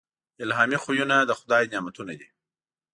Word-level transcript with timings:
الهامي 0.43 0.77
خوبونه 0.83 1.15
د 1.23 1.31
خدای 1.39 1.63
نعمتونه 1.73 2.13
دي. 2.19 2.27